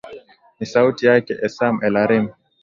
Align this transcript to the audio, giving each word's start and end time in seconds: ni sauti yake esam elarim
ni 0.59 0.65
sauti 0.65 1.05
yake 1.05 1.37
esam 1.43 1.83
elarim 1.85 2.29